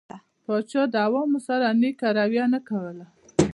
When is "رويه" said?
2.17-2.45